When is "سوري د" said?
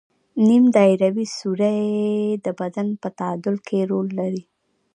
1.37-2.47